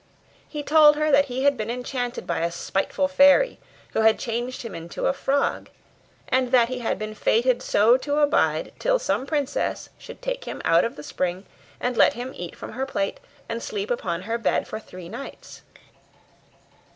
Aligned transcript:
He 0.49 0.63
told 0.63 0.95
her 0.95 1.11
that 1.11 1.25
he 1.25 1.43
had 1.43 1.55
been 1.55 1.69
enchanted 1.69 2.25
by 2.25 2.39
a 2.39 2.49
spiteful 2.49 3.07
fairy, 3.07 3.59
who 3.91 4.01
had 4.01 4.17
changed 4.17 4.63
him 4.63 4.73
into 4.73 5.05
a 5.05 5.13
frog; 5.13 5.69
and 6.27 6.51
that 6.51 6.69
he 6.69 6.79
had 6.79 6.97
been 6.97 7.13
fated 7.13 7.61
so 7.61 7.97
to 7.97 8.17
abide 8.17 8.73
till 8.79 8.97
some 8.97 9.27
princess 9.27 9.89
should 9.99 10.19
take 10.23 10.45
him 10.45 10.59
out 10.65 10.83
of 10.85 10.95
the 10.95 11.03
spring, 11.03 11.45
and 11.79 11.97
let 11.97 12.13
him 12.13 12.33
eat 12.35 12.55
from 12.55 12.71
her 12.71 12.87
plate, 12.87 13.19
and 13.47 13.61
sleep 13.61 13.91
upon 13.91 14.23
her 14.23 14.39
bed 14.39 14.67
for 14.67 14.79
three 14.79 15.07
nights. 15.07 15.61